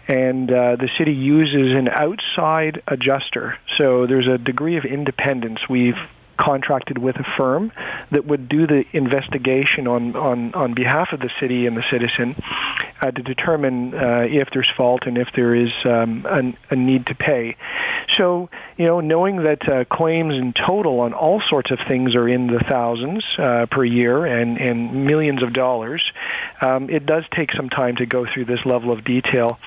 and 0.10 0.52
uh, 0.52 0.76
the 0.76 0.90
city 0.98 1.14
uses 1.14 1.78
an 1.78 1.88
outside 1.88 2.82
adjuster. 2.88 3.58
So 3.80 4.08
there's 4.08 4.28
a 4.28 4.40
degree 4.40 4.76
of 4.78 4.84
independence. 4.84 5.60
We've 5.70 5.94
contracted 6.40 6.98
with 6.98 7.16
a 7.18 7.26
firm 7.38 7.72
that 8.12 8.26
would 8.26 8.48
do 8.48 8.66
the 8.66 8.84
investigation 8.94 9.88
on, 9.88 10.16
on, 10.16 10.54
on 10.54 10.74
behalf 10.74 11.10
of 11.12 11.20
the 11.20 11.30
city 11.40 11.66
and 11.66 11.76
the 11.76 11.84
citizen 11.92 12.36
uh, 13.02 13.12
to 13.12 13.22
determine 13.22 13.94
uh, 13.94 14.26
if 14.28 14.50
there's 14.54 14.70
fault 14.76 15.04
and 15.06 15.18
if 15.18 15.28
there 15.36 15.56
is 15.56 15.70
um, 15.86 16.26
a, 16.26 16.74
a, 16.74 16.76
need 16.76 17.06
to 17.08 17.16
pay. 17.16 17.56
So, 18.18 18.50
you 18.78 18.86
know, 18.86 19.00
knowing 19.00 19.44
that 19.44 19.68
uh, 19.70 19.86
claims 19.86 20.34
in 20.34 20.54
total 20.54 21.02
on 21.02 21.14
all 21.14 21.42
sorts 21.48 21.72
of 21.72 21.80
things 21.88 22.16
are 22.16 22.28
in 22.28 22.48
the 22.48 22.64
thousands 22.70 23.24
uh, 23.38 23.68
per 23.72 23.86
year 23.86 24.26
and, 24.26 24.58
and 24.58 25.06
millions 25.06 25.44
of 25.44 25.54
dollars, 25.54 26.04
um, 26.62 26.90
it 26.90 27.06
does 27.06 27.24
take 27.36 27.52
some 27.56 27.70
time 27.70 27.96
to 27.98 28.06
go 28.06 28.26
through 28.34 28.46
this 28.46 28.60
level 28.66 28.92
of 28.92 29.04
detail. 29.04 29.60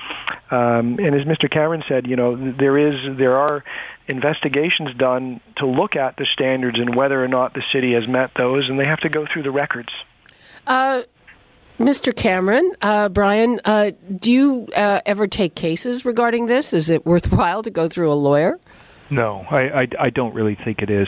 Um, 0.51 0.99
and 0.99 1.15
as 1.15 1.25
Mr. 1.25 1.49
Cameron 1.49 1.83
said, 1.87 2.05
you 2.07 2.15
know, 2.15 2.35
there 2.35 2.77
is 2.77 3.17
there 3.17 3.35
are 3.35 3.63
investigations 4.07 4.95
done 4.97 5.41
to 5.57 5.65
look 5.65 5.95
at 5.95 6.17
the 6.17 6.25
standards 6.33 6.77
and 6.79 6.95
whether 6.95 7.23
or 7.23 7.27
not 7.27 7.53
the 7.53 7.63
city 7.73 7.93
has 7.93 8.07
met 8.07 8.31
those, 8.37 8.69
and 8.69 8.79
they 8.79 8.87
have 8.87 8.99
to 8.99 9.09
go 9.09 9.25
through 9.31 9.43
the 9.43 9.51
records. 9.51 9.89
Uh, 10.67 11.03
Mr. 11.79 12.15
Cameron, 12.15 12.71
uh, 12.81 13.09
Brian, 13.09 13.59
uh, 13.65 13.91
do 14.15 14.31
you 14.31 14.67
uh, 14.75 15.01
ever 15.05 15.27
take 15.27 15.55
cases 15.55 16.05
regarding 16.05 16.45
this? 16.45 16.73
Is 16.73 16.89
it 16.89 17.05
worthwhile 17.05 17.63
to 17.63 17.71
go 17.71 17.87
through 17.87 18.11
a 18.11 18.15
lawyer? 18.15 18.59
No, 19.09 19.45
I, 19.49 19.81
I, 19.81 19.87
I 19.99 20.09
don't 20.09 20.33
really 20.33 20.55
think 20.55 20.81
it 20.81 20.89
is. 20.89 21.07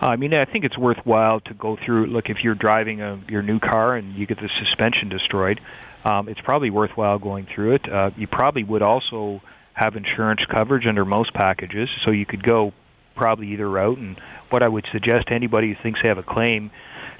I 0.00 0.16
mean, 0.16 0.34
I 0.34 0.44
think 0.44 0.64
it's 0.64 0.78
worthwhile 0.78 1.40
to 1.40 1.54
go 1.54 1.76
through. 1.84 2.06
Look, 2.06 2.28
if 2.28 2.38
you're 2.42 2.54
driving 2.54 3.00
a, 3.00 3.20
your 3.28 3.42
new 3.42 3.58
car 3.58 3.92
and 3.92 4.14
you 4.14 4.26
get 4.26 4.38
the 4.38 4.50
suspension 4.60 5.08
destroyed, 5.08 5.60
um, 6.04 6.28
it's 6.28 6.40
probably 6.40 6.70
worthwhile 6.70 7.18
going 7.18 7.46
through 7.52 7.74
it. 7.74 7.90
Uh, 7.90 8.10
you 8.16 8.26
probably 8.26 8.64
would 8.64 8.82
also 8.82 9.40
have 9.74 9.96
insurance 9.96 10.40
coverage 10.54 10.86
under 10.86 11.04
most 11.04 11.34
packages, 11.34 11.88
so 12.04 12.12
you 12.12 12.24
could 12.24 12.42
go 12.42 12.72
probably 13.16 13.48
either 13.48 13.68
route. 13.68 13.98
And 13.98 14.18
what 14.50 14.62
I 14.62 14.68
would 14.68 14.86
suggest 14.92 15.28
to 15.28 15.34
anybody 15.34 15.68
who 15.68 15.82
thinks 15.82 16.00
they 16.02 16.08
have 16.08 16.18
a 16.18 16.22
claim, 16.22 16.70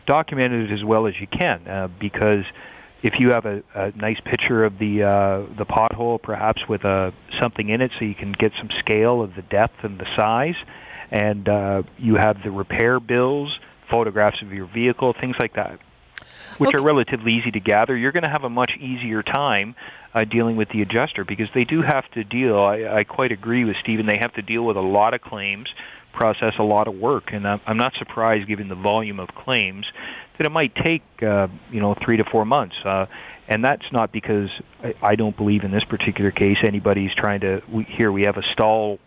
document 0.06 0.52
it 0.52 0.73
as 0.73 0.84
well 0.84 1.06
as 1.06 1.14
you 1.20 1.26
can, 1.26 1.66
uh, 1.66 1.88
because 2.00 2.44
if 3.02 3.14
you 3.18 3.32
have 3.32 3.44
a, 3.44 3.62
a 3.75 3.90
nice 3.96 4.18
picture 4.25 4.64
of 4.64 4.78
the 4.78 5.02
uh, 5.02 5.54
the 5.58 5.66
pothole, 5.66 6.20
perhaps 6.20 6.62
with 6.68 6.84
uh, 6.84 7.11
something 7.40 7.68
in 7.68 7.80
it, 7.80 7.90
so 7.99 8.04
you 8.04 8.14
can 8.14 8.32
get 8.32 8.52
some 8.58 8.70
scale 8.80 9.23
of 9.23 9.34
the 9.34 9.42
depth 9.42 9.82
and 9.82 9.99
the 9.99 10.06
size, 10.16 10.56
and 11.11 11.49
uh, 11.49 11.82
you 11.99 12.16
have 12.16 12.37
the 12.42 12.50
repair 12.50 13.00
bills, 13.00 13.50
photographs 13.90 14.40
of 14.42 14.52
your 14.52 14.68
vehicle, 14.73 15.14
things 15.20 15.37
like 15.40 15.54
that, 15.54 15.78
which 16.58 16.68
okay. 16.68 16.82
are 16.82 16.84
relatively 16.84 17.32
easy 17.34 17.50
to 17.50 17.61
gather. 17.61 17.96
You're 17.96 18.12
going 18.12 18.25
to 18.25 18.30
have 18.30 18.44
a 18.44 18.50
much 18.50 18.73
easier 18.78 19.23
time 19.23 19.75
uh, 20.14 20.25
dealing 20.25 20.56
with 20.56 20.68
the 20.70 20.82
adjuster 20.82 21.25
because 21.25 21.49
they 21.54 21.64
do 21.64 21.82
have 21.82 22.08
to 22.12 22.25
deal. 22.25 22.58
I, 22.58 22.99
I 22.99 23.04
quite 23.04 23.32
agree 23.32 23.64
with 23.64 23.76
Stephen. 23.82 24.06
They 24.06 24.18
have 24.20 24.34
to 24.34 24.42
deal 24.42 24.62
with 24.62 24.76
a 24.76 24.82
lot 24.82 25.14
of 25.14 25.20
claims, 25.20 25.68
process 26.12 26.54
a 26.58 26.62
lot 26.62 26.88
of 26.88 26.94
work, 26.94 27.32
and 27.32 27.46
I'm, 27.46 27.61
I'm 27.66 27.76
not 27.76 27.94
surprised, 27.99 28.46
given 28.46 28.68
the 28.68 28.76
volume 28.76 29.18
of 29.18 29.28
claims, 29.28 29.87
that 30.38 30.46
it 30.46 30.50
might 30.50 30.75
take 30.75 31.02
uh, 31.23 31.49
you 31.70 31.80
know 31.80 31.94
three 32.04 32.16
to 32.18 32.25
four 32.25 32.44
months. 32.44 32.76
Uh, 32.84 33.06
and 33.46 33.64
that's 33.64 33.84
not 33.92 34.11
because 34.11 34.49
I, 34.82 34.94
I 35.02 35.14
don't 35.16 35.37
believe 35.37 35.64
in 35.64 35.70
this 35.70 35.84
particular 35.84 36.30
case 36.30 36.56
anybody's 36.64 37.14
trying 37.14 37.40
to. 37.40 37.62
We, 37.70 37.84
here 37.99 38.11
we 38.11 38.23
have 38.23 38.37
a 38.37 38.42
stall 38.52 38.99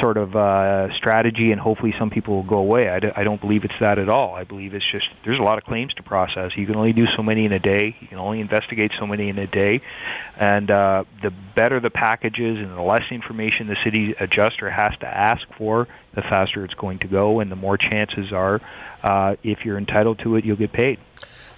sort 0.00 0.16
of 0.16 0.36
uh, 0.36 0.94
strategy, 0.96 1.52
and 1.52 1.60
hopefully 1.60 1.94
some 1.98 2.10
people 2.10 2.36
will 2.36 2.42
go 2.42 2.58
away. 2.58 2.88
I 2.88 3.00
d- 3.00 3.12
I 3.14 3.24
don't 3.24 3.40
believe 3.40 3.64
it's 3.64 3.74
that 3.80 3.98
at 3.98 4.08
all. 4.08 4.34
I 4.34 4.44
believe 4.44 4.74
it's 4.74 4.84
just 4.90 5.06
there's 5.24 5.38
a 5.38 5.42
lot 5.42 5.58
of 5.58 5.64
claims 5.64 5.94
to 5.94 6.02
process. 6.02 6.52
You 6.56 6.66
can 6.66 6.76
only 6.76 6.92
do 6.92 7.06
so 7.16 7.22
many 7.22 7.44
in 7.44 7.52
a 7.52 7.58
day. 7.58 7.96
You 8.00 8.08
can 8.08 8.18
only 8.18 8.40
investigate 8.40 8.92
so 8.98 9.06
many 9.06 9.28
in 9.28 9.38
a 9.38 9.46
day, 9.46 9.80
and 10.36 10.70
uh, 10.70 11.04
the 11.22 11.32
better 11.54 11.80
the 11.80 11.90
packages 11.90 12.58
and 12.58 12.76
the 12.76 12.82
less 12.82 13.04
information 13.10 13.66
the 13.66 13.76
city 13.82 14.14
adjuster 14.18 14.70
has 14.70 14.92
to 15.00 15.06
ask 15.06 15.42
for, 15.56 15.88
the 16.14 16.22
faster 16.22 16.64
it's 16.64 16.74
going 16.74 16.98
to 17.00 17.08
go, 17.08 17.40
and 17.40 17.50
the 17.50 17.56
more 17.56 17.76
chances 17.76 18.32
are, 18.32 18.60
uh, 19.02 19.36
if 19.42 19.64
you're 19.64 19.78
entitled 19.78 20.18
to 20.20 20.36
it, 20.36 20.44
you'll 20.44 20.56
get 20.56 20.72
paid. 20.72 20.98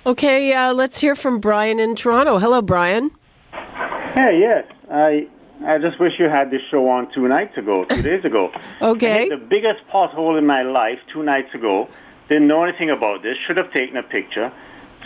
Okay, 0.07 0.52
uh, 0.52 0.73
let's 0.73 1.00
hear 1.00 1.14
from 1.14 1.38
Brian 1.38 1.78
in 1.78 1.95
Toronto. 1.95 2.38
Hello, 2.38 2.62
Brian. 2.62 3.11
Hey, 3.50 4.40
yes, 4.40 4.64
I 4.90 5.28
I 5.65 5.79
just 5.79 5.99
wish 5.99 6.12
you 6.19 6.29
had 6.29 6.50
this 6.50 6.61
show 6.71 6.88
on 6.88 7.12
two 7.12 7.27
nights 7.27 7.57
ago, 7.57 7.85
two 7.85 8.03
days 8.03 8.25
ago. 8.25 8.50
okay. 8.81 9.29
the 9.29 9.37
biggest 9.37 9.81
pothole 9.93 10.38
in 10.38 10.47
my 10.47 10.62
life 10.62 10.99
two 11.12 11.23
nights 11.23 11.53
ago. 11.55 11.88
Didn't 12.29 12.47
know 12.47 12.62
anything 12.65 12.91
about 12.91 13.23
this. 13.23 13.37
Should 13.47 13.57
have 13.57 13.73
taken 13.73 13.97
a 13.97 14.03
picture. 14.03 14.53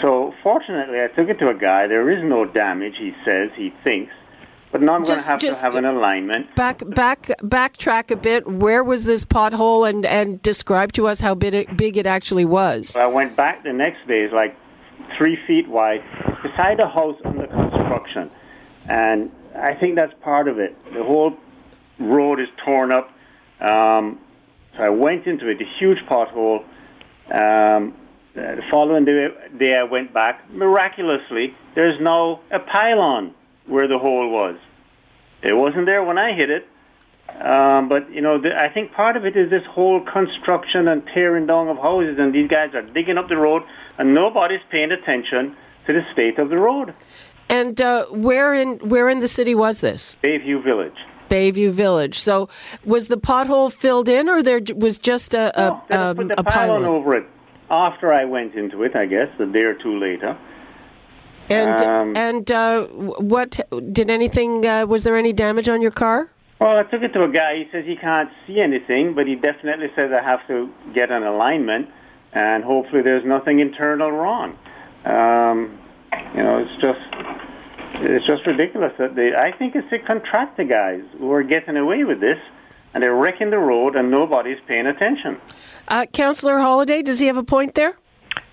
So 0.01 0.35
fortunately, 0.43 1.01
I 1.01 1.09
took 1.09 1.29
it 1.29 1.39
to 1.39 1.49
a 1.49 1.55
guy. 1.55 1.87
There 1.87 2.11
is 2.11 2.23
no 2.25 2.45
damage. 2.45 2.95
He 2.99 3.13
says 3.25 3.51
he 3.57 3.73
thinks, 3.85 4.13
but 4.73 4.81
now 4.81 4.95
I'm 4.95 5.05
going 5.05 5.19
to 5.19 5.27
have 5.27 5.39
to 5.41 5.55
have 5.55 5.75
an 5.75 5.85
alignment. 5.85 6.55
Back, 6.57 6.83
back, 6.87 7.31
backtrack 7.43 8.11
a 8.11 8.17
bit. 8.17 8.47
Where 8.47 8.83
was 8.83 9.05
this 9.05 9.25
pothole, 9.25 9.89
and 9.89 10.05
and 10.07 10.41
describe 10.43 10.93
to 10.95 11.07
us 11.07 11.21
how 11.21 11.35
big 11.35 11.55
it, 11.55 11.77
big 11.77 11.97
it 11.97 12.07
actually 12.07 12.47
was. 12.47 12.97
I 12.97 13.07
went 13.07 13.37
back 13.37 13.63
the 13.63 13.73
next 13.73 14.07
day. 14.09 14.23
It's 14.23 14.35
like 14.35 14.57
three 15.17 15.39
feet 15.47 15.69
wide, 15.69 16.03
beside 16.43 16.81
a 16.81 16.89
house 16.89 17.21
under 17.25 17.47
construction, 17.47 18.31
and 18.89 19.31
I 19.55 19.75
think 19.75 19.97
that's 19.97 20.13
part 20.23 20.49
of 20.49 20.59
it. 20.59 20.77
The 20.93 21.03
whole 21.03 21.37
road 21.99 22.41
is 22.41 22.49
torn 22.65 22.93
up. 22.93 23.11
Um, 23.61 24.19
so 24.77 24.83
I 24.83 24.89
went 24.89 25.27
into 25.27 25.49
it, 25.49 25.61
a 25.61 25.79
huge 25.79 25.99
pothole. 26.09 26.65
Um, 27.31 27.95
uh, 28.35 28.57
the 28.57 28.63
following 28.71 29.05
day, 29.05 29.29
day, 29.59 29.77
I 29.77 29.85
went 29.85 30.15
back. 30.15 30.51
Miraculously, 30.51 31.55
there's 31.75 32.01
now 32.01 32.41
a 32.51 32.59
pylon 32.59 33.35
where 33.67 33.87
the 33.87 33.99
hole 33.99 34.31
was. 34.31 34.57
It 35.43 35.55
wasn't 35.55 35.87
there 35.87 36.03
when 36.03 36.19
I 36.19 36.33
hit 36.35 36.51
it. 36.51 36.67
Um, 37.29 37.89
but 37.89 38.11
you 38.11 38.21
know, 38.21 38.41
the, 38.41 38.51
I 38.57 38.69
think 38.69 38.93
part 38.93 39.17
of 39.17 39.25
it 39.25 39.37
is 39.37 39.51
this 39.51 39.65
whole 39.71 40.01
construction 40.01 40.89
and 40.89 41.03
tearing 41.15 41.47
down 41.47 41.69
of 41.69 41.77
houses, 41.77 42.17
and 42.19 42.35
these 42.35 42.49
guys 42.49 42.75
are 42.75 42.83
digging 42.83 43.19
up 43.19 43.29
the 43.29 43.37
road, 43.37 43.63
and 43.99 44.15
nobody's 44.15 44.61
paying 44.71 44.93
attention 44.93 45.57
to 45.87 45.93
the 45.93 46.03
state 46.13 46.39
of 46.39 46.51
the 46.51 46.59
road. 46.59 46.95
And 47.53 47.83
uh, 47.83 48.07
where 48.07 48.55
in 48.55 48.79
where 48.79 49.11
in 49.11 49.21
the 49.21 49.29
city 49.29 49.55
was 49.55 49.83
this? 49.83 50.17
Bayview 50.23 50.65
Village. 50.65 50.97
Bayview 51.29 51.71
Village. 51.71 52.19
So, 52.19 52.49
was 52.83 53.09
the 53.09 53.19
pothole 53.19 53.71
filled 53.71 54.09
in, 54.09 54.27
or 54.31 54.43
there 54.43 54.63
was 54.75 54.99
just 54.99 55.35
a 55.35 55.53
a, 55.61 55.83
no, 55.91 56.11
um, 56.11 56.17
put 56.17 56.29
the 56.29 56.41
a 56.41 56.45
pylon 56.45 56.85
over 56.87 57.15
it 57.15 57.27
after 57.71 58.11
I 58.11 58.25
went 58.25 58.55
into 58.55 58.85
it? 58.85 58.97
I 58.97 59.05
guess 59.05 59.29
a 59.39 59.45
day 59.45 59.65
or 59.65 59.75
two 59.75 59.99
later. 59.99 60.39
And 61.51 61.79
um, 61.83 62.17
and 62.17 62.51
uh, 62.51 62.87
what 62.87 63.61
did 63.93 64.09
anything? 64.09 64.65
Uh, 64.65 64.87
was 64.87 65.05
there 65.05 65.19
any 65.19 65.35
damage 65.35 65.69
on 65.69 65.83
your 65.83 65.91
car? 65.91 66.31
Well, 66.59 66.79
I 66.79 66.85
took 66.85 67.03
it 67.03 67.13
to 67.13 67.25
a 67.25 67.29
guy. 67.29 67.57
He 67.57 67.69
says 67.71 67.85
he 67.85 67.97
can't 67.97 68.31
see 68.47 68.61
anything, 68.61 69.13
but 69.13 69.27
he 69.27 69.35
definitely 69.35 69.91
says 69.95 70.11
I 70.11 70.23
have 70.23 70.47
to 70.47 70.73
get 70.95 71.11
an 71.11 71.25
alignment, 71.25 71.91
and 72.33 72.65
hopefully 72.65 73.03
there's 73.03 73.27
nothing 73.27 73.61
internal 73.61 74.11
wrong. 74.11 74.57
Um, 75.05 75.79
you 76.35 76.43
know, 76.43 76.59
it's 76.59 76.81
just 76.81 77.01
it's 78.05 78.27
just 78.27 78.47
ridiculous 78.47 78.93
that 78.99 79.15
they. 79.15 79.35
I 79.35 79.57
think 79.57 79.75
it's 79.75 79.89
the 79.91 79.99
contractor 79.99 80.65
guys 80.65 81.03
who 81.19 81.33
are 81.33 81.43
getting 81.43 81.77
away 81.77 82.05
with 82.05 82.21
this, 82.21 82.39
and 82.95 83.03
they're 83.03 83.15
wrecking 83.15 83.51
the 83.51 83.59
road, 83.59 83.97
and 83.97 84.11
nobody's 84.11 84.59
paying 84.67 84.87
attention. 84.87 85.41
Uh, 85.89 86.07
Councillor 86.07 86.57
Holyday, 86.57 87.05
does 87.05 87.19
he 87.19 87.27
have 87.27 87.37
a 87.37 87.45
point 87.45 87.75
there? 87.75 87.97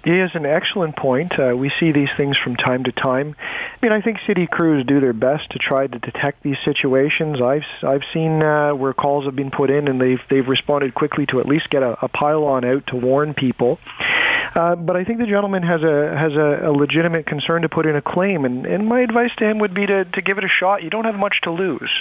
He 0.04 0.18
has 0.18 0.32
an 0.34 0.46
excellent 0.46 0.96
point. 0.96 1.38
Uh, 1.38 1.54
we 1.58 1.72
see 1.78 1.92
these 1.92 2.10
things 2.16 2.38
from 2.38 2.56
time 2.56 2.86
to 2.86 2.92
time. 2.92 3.36
I 3.39 3.86
mean, 3.86 3.92
I 3.92 4.01
think 4.01 4.18
city 4.25 4.48
crews 4.48 4.86
do 4.86 5.01
their 5.01 5.13
best 5.13 5.50
to 5.51 5.60
try 5.60 5.88
to 5.88 6.00
detect 6.00 6.42
these 6.42 6.56
situations. 6.63 7.42
I've 7.42 7.63
I've 7.84 8.04
seen 8.13 8.42
uh, 8.42 8.72
where 8.75 8.94
calls 8.94 9.25
have 9.25 9.36
been 9.36 9.51
put 9.51 9.70
in, 9.70 9.89
and 9.89 10.00
they've 10.00 10.22
they've 10.30 10.48
responded 10.48 10.96
quickly 10.96 11.25
to 11.28 11.42
at 11.42 11.46
least 11.46 11.70
get 11.70 11.84
a, 11.84 11.98
a 12.01 12.08
pylon 12.08 12.63
out 12.63 12.88
to 12.88 12.96
warn 12.96 13.34
people. 13.34 13.78
Uh, 14.56 14.75
but 14.75 14.96
I 14.96 15.03
think 15.03 15.20
the 15.20 15.25
gentleman 15.25 15.63
has 15.63 15.82
a 15.84 16.15
has 16.18 16.34
a, 16.34 16.70
a 16.70 16.72
legitimate 16.72 17.25
concern 17.25 17.62
to 17.62 17.70
put 17.70 17.86
in 17.86 17.96
a 17.96 18.01
claim, 18.01 18.46
and, 18.46 18.65
and 18.65 18.88
my 18.88 19.01
advice 19.01 19.32
to 19.38 19.50
him 19.50 19.60
would 19.60 19.74
be 19.74 19.86
to, 19.86 20.06
to 20.06 20.22
give 20.22 20.38
it 20.38 20.44
a 20.44 20.50
shot. 20.50 20.84
You 20.84 20.89
don't 20.89 21.06
have 21.06 21.20
much 21.20 21.36
to 21.44 21.51
lose. 21.51 21.91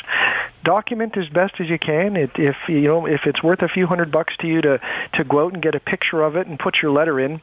Document 0.65 1.17
as 1.17 1.29
best 1.29 1.55
as 1.61 1.69
you 1.69 1.79
can. 1.79 2.17
It, 2.17 2.31
if 2.37 2.57
you 2.69 2.83
know 2.83 3.07
if 3.07 3.21
it's 3.27 3.43
worth 3.43 3.63
a 3.63 3.69
few 3.69 3.87
hundred 3.87 4.11
bucks 4.11 4.35
to 4.41 4.47
you 4.47 4.61
to 4.63 4.81
to 5.15 5.25
go 5.25 5.47
out 5.47 5.53
and 5.53 5.63
get 5.63 5.75
a 5.75 5.81
picture 5.81 6.23
of 6.23 6.37
it 6.37 6.47
and 6.47 6.59
put 6.59 6.83
your 6.83 6.91
letter 6.93 7.21
in, 7.21 7.41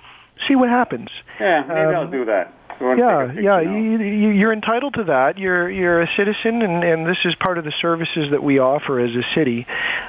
see 0.48 0.56
what 0.56 0.70
happens. 0.70 1.10
Yeah, 1.40 1.64
maybe 1.68 1.82
um, 1.82 1.96
I'll 1.96 2.12
do 2.12 2.26
that. 2.26 2.54
Yeah, 2.82 3.32
yeah, 3.32 3.62
you, 3.62 3.98
you, 4.02 4.30
you're 4.32 4.52
entitled 4.52 4.96
to 4.96 5.06
that. 5.06 5.38
You're 5.38 5.70
you're 5.72 6.02
a 6.02 6.08
citizen, 6.18 6.62
and, 6.62 6.84
and 6.84 7.08
this 7.08 7.18
is 7.24 7.34
part 7.36 7.58
of 7.58 7.64
the 7.64 7.72
services 7.82 8.32
that 8.32 8.44
we 8.44 8.60
offer 8.60 9.00
as 9.00 9.12
a 9.12 9.24
city. 9.34 9.66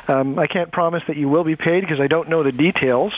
Um, 0.08 0.36
I 0.36 0.46
can't 0.46 0.72
promise 0.72 1.02
that 1.06 1.16
you 1.16 1.28
will 1.28 1.44
be 1.44 1.54
paid 1.54 1.82
because 1.82 2.00
I 2.00 2.08
don't 2.08 2.28
know 2.28 2.42
the 2.42 2.50
details, 2.50 3.12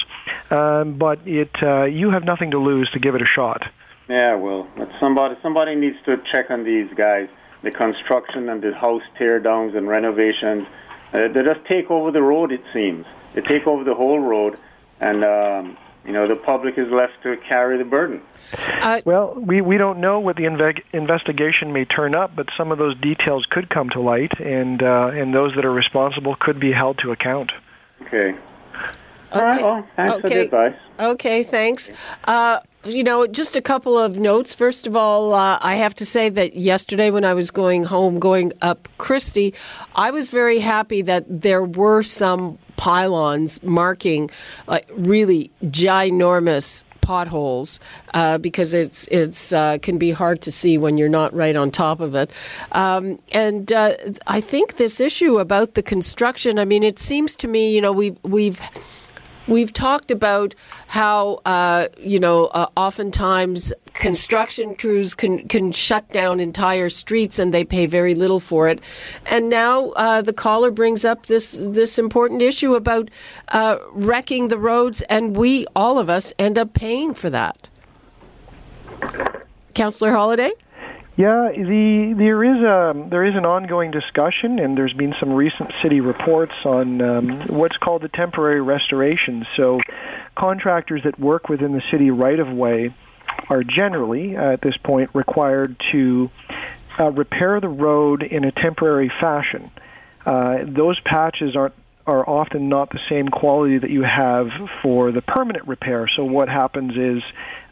um, 0.51 0.99
but 0.99 1.21
it 1.27 1.51
uh, 1.63 1.85
you 1.85 2.11
have 2.11 2.25
nothing 2.25 2.51
to 2.53 2.59
lose 2.59 2.91
to 2.93 2.99
give 2.99 3.15
it 3.15 3.23
a 3.23 3.27
shot. 3.27 3.63
Yeah, 4.09 4.37
well, 4.37 4.69
but 4.77 4.89
somebody 5.01 5.37
somebody 5.43 5.75
needs 5.75 5.97
to 6.07 6.17
check 6.33 6.51
on 6.51 6.65
these 6.65 6.89
guys, 6.95 7.29
the 7.63 7.71
construction 7.71 8.49
and 8.49 8.63
the 8.63 8.75
house 8.75 9.03
tear 9.19 9.39
downs 9.41 9.75
and 9.75 9.87
renovations. 9.89 10.67
Uh, 11.13 11.29
they 11.29 11.43
just 11.43 11.65
take 11.69 11.91
over 11.91 12.11
the 12.11 12.23
road. 12.23 12.53
It 12.53 12.63
seems 12.73 13.07
they 13.35 13.43
take 13.43 13.67
over 13.67 13.85
the 13.85 13.95
whole 13.95 14.21
road, 14.21 14.59
and 15.01 15.25
um, 15.25 15.77
you 16.05 16.13
know 16.13 16.27
the 16.27 16.37
public 16.37 16.79
is 16.79 16.89
left 16.91 17.23
to 17.23 17.37
carry 17.49 17.77
the 17.79 17.85
burden. 17.85 18.23
Uh, 18.57 19.03
well, 19.05 19.35
we, 19.35 19.61
we 19.61 19.77
don't 19.77 20.01
know 20.01 20.21
what 20.21 20.37
the 20.37 20.45
inve- 20.45 20.83
investigation 20.93 21.73
may 21.73 21.85
turn 21.85 22.17
up, 22.17 22.35
but 22.35 22.47
some 22.57 22.73
of 22.73 22.79
those 22.79 22.99
details 23.01 23.45
could 23.51 23.69
come 23.69 23.91
to 23.91 24.01
light, 24.01 24.33
and 24.41 24.83
uh, 24.83 25.11
and 25.13 25.35
those 25.35 25.55
that 25.57 25.65
are 25.65 25.73
responsible 25.73 26.35
could 26.41 26.59
be 26.59 26.73
held 26.73 26.99
to 26.99 27.11
account. 27.11 27.53
Okay. 28.03 28.39
All 29.33 29.43
right. 29.43 29.63
Well, 29.63 29.87
thanks 29.97 30.13
okay. 30.15 30.23
for 30.23 30.29
the 30.29 30.41
advice. 30.41 30.75
Okay, 30.99 31.43
thanks. 31.43 31.91
Uh, 32.25 32.61
you 32.85 33.05
know, 33.05 33.27
just 33.27 33.57
a 33.57 33.61
couple 33.61 33.99
of 33.99 34.19
notes. 34.19 34.55
First 34.55 34.87
of 34.87 34.97
all, 34.97 35.35
uh, 35.35 35.59
I 35.61 35.75
have 35.75 35.95
to 35.97 36.07
say 36.07 36.29
that 36.31 36.55
yesterday 36.55 37.11
when 37.11 37.25
I 37.25 37.35
was 37.35 37.51
going 37.51 37.85
home, 37.85 38.19
going 38.19 38.53
up 38.63 38.89
Christie, 38.99 39.55
I 39.95 40.11
was 40.11 40.31
very 40.31 40.61
happy 40.61 41.03
that 41.03 41.25
there 41.29 41.65
were 41.65 42.03
some 42.03 42.59
pylons 42.77 43.63
marking 43.63 44.31
like 44.67 44.89
really 44.95 45.51
ginormous 45.65 46.85
potholes 47.01 47.81
uh, 48.15 48.39
because 48.39 48.75
it's 48.75 49.09
it's 49.09 49.53
uh, 49.53 49.79
can 49.79 49.99
be 49.99 50.11
hard 50.11 50.41
to 50.43 50.53
see 50.53 50.79
when 50.79 50.97
you're 50.97 51.09
not 51.09 51.35
right 51.35 51.57
on 51.57 51.71
top 51.71 52.01
of 52.01 52.15
it. 52.15 52.31
Um, 52.73 53.19
and 53.33 53.73
uh, 53.73 53.95
I 54.27 54.41
think 54.41 54.77
this 54.77 55.01
issue 55.01 55.39
about 55.39 55.75
the 55.75 55.83
construction. 55.83 56.59
I 56.59 56.65
mean, 56.65 56.83
it 56.83 56.99
seems 56.99 57.35
to 57.37 57.49
me, 57.49 57.75
you 57.75 57.81
know, 57.81 57.93
we 57.93 58.17
we've 58.23 58.61
We've 58.61 59.08
talked 59.73 60.11
about 60.11 60.55
how, 60.89 61.41
uh, 61.45 61.89
you 61.99 62.21
know, 62.21 62.47
uh, 62.47 62.67
oftentimes 62.77 63.73
construction 63.95 64.75
crews 64.77 65.15
can, 65.15 65.49
can 65.49 65.73
shut 65.73 66.09
down 66.11 66.39
entire 66.39 66.89
streets 66.89 67.39
and 67.39 67.53
they 67.53 67.65
pay 67.65 67.87
very 67.87 68.15
little 68.15 68.41
for 68.41 68.69
it. 68.69 68.81
And 69.27 69.49
now 69.49 69.91
uh, 69.91 70.23
the 70.23 70.33
caller 70.33 70.71
brings 70.71 71.05
up 71.05 71.27
this, 71.27 71.53
this 71.59 71.99
important 71.99 72.43
issue 72.43 72.75
about 72.75 73.11
uh, 73.49 73.79
wrecking 73.93 74.49
the 74.49 74.59
roads, 74.59 75.03
and 75.03 75.37
we, 75.37 75.67
all 75.75 75.99
of 75.99 76.09
us, 76.09 76.33
end 76.39 76.59
up 76.59 76.75
paying 76.75 77.15
for 77.15 77.31
that. 77.31 77.69
Councillor 79.75 80.13
Holyday? 80.13 80.53
Yeah, 81.19 81.51
the 81.51 82.15
there 82.17 82.45
is 82.45 82.63
a 82.63 83.09
there 83.11 83.25
is 83.25 83.35
an 83.35 83.45
ongoing 83.45 83.91
discussion, 83.91 84.61
and 84.61 84.79
there's 84.79 84.93
been 84.93 85.17
some 85.19 85.33
recent 85.33 85.73
city 85.83 86.01
reports 86.01 86.53
on 86.65 87.03
um, 87.03 87.41
what's 87.49 87.77
called 87.77 88.03
the 88.03 88.09
temporary 88.09 88.61
restoration. 88.61 89.45
So, 89.57 89.81
contractors 90.37 91.03
that 91.03 91.19
work 91.19 91.49
within 91.49 91.73
the 91.73 91.83
city 91.91 92.13
right 92.13 92.39
of 92.39 92.49
way 92.53 92.95
are 93.51 93.65
generally 93.65 94.37
uh, 94.37 94.53
at 94.53 94.61
this 94.61 94.77
point 94.77 95.11
required 95.13 95.75
to 95.91 96.31
uh, 97.01 97.11
repair 97.11 97.61
the 97.61 97.69
road 97.69 98.23
in 98.23 98.45
a 98.45 98.53
temporary 98.53 99.11
fashion. 99.21 99.65
Uh, 100.25 100.59
those 100.69 101.01
patches 101.01 101.57
aren't 101.57 101.75
are 102.09 102.29
often 102.29 102.71
not 102.71 102.89
the 102.89 103.01
same 103.11 103.29
quality 103.29 103.79
that 103.79 103.91
you 103.91 104.03
have 104.03 104.49
for 104.83 105.13
the 105.13 105.21
permanent 105.21 105.69
repair. 105.69 106.09
So 106.17 106.25
what 106.25 106.49
happens 106.49 106.97
is 106.97 107.23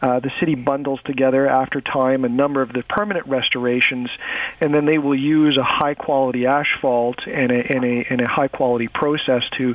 uh, 0.03 0.21
the 0.21 0.31
city 0.39 0.55
bundles 0.55 1.01
together 1.07 1.49
after 1.49 1.81
time 1.81 2.27
a 2.27 2.29
number 2.29 2.61
of 2.61 2.71
the 2.71 2.83
permanent 2.83 3.27
restorations, 3.27 4.11
and 4.61 4.75
then 4.75 4.85
they 4.85 4.99
will 4.99 5.19
use 5.19 5.57
a 5.57 5.65
high 5.65 5.95
quality 5.95 6.45
asphalt 6.45 7.17
and 7.27 7.51
a, 7.51 7.75
and 7.75 7.83
a, 7.83 8.07
and 8.11 8.21
a 8.21 8.29
high 8.29 8.49
quality 8.49 8.89
process 8.89 9.43
to 9.57 9.75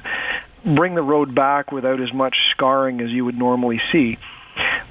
bring 0.63 0.93
the 0.93 1.01
road 1.01 1.33
back 1.33 1.71
without 1.71 1.99
as 1.99 2.13
much 2.13 2.37
scarring 2.51 3.01
as 3.01 3.09
you 3.09 3.25
would 3.25 3.37
normally 3.37 3.81
see. 3.91 4.19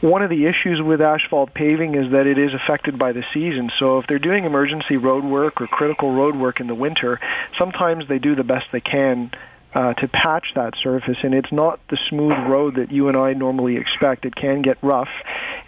One 0.00 0.22
of 0.22 0.30
the 0.30 0.46
issues 0.46 0.82
with 0.82 1.00
asphalt 1.00 1.54
paving 1.54 1.94
is 1.94 2.10
that 2.10 2.26
it 2.26 2.38
is 2.38 2.50
affected 2.54 2.98
by 2.98 3.12
the 3.12 3.22
season. 3.32 3.70
So 3.78 3.98
if 3.98 4.06
they're 4.08 4.18
doing 4.18 4.46
emergency 4.46 4.96
road 4.96 5.24
work 5.24 5.60
or 5.60 5.68
critical 5.68 6.12
road 6.12 6.34
work 6.34 6.58
in 6.58 6.66
the 6.66 6.74
winter, 6.74 7.20
sometimes 7.56 8.08
they 8.08 8.18
do 8.18 8.34
the 8.34 8.42
best 8.42 8.64
they 8.72 8.80
can 8.80 9.30
uh, 9.74 9.94
to 9.94 10.08
patch 10.08 10.46
that 10.54 10.74
surface, 10.82 11.16
and 11.22 11.34
it's 11.34 11.52
not 11.52 11.80
the 11.90 11.98
smooth 12.08 12.34
road 12.48 12.76
that 12.76 12.90
you 12.90 13.08
and 13.08 13.16
I 13.16 13.32
normally 13.32 13.76
expect. 13.76 14.24
It 14.24 14.34
can 14.34 14.62
get 14.62 14.78
rough, 14.82 15.08